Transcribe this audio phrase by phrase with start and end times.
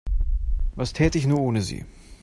[0.75, 1.85] Was täte ich nur ohne Sie?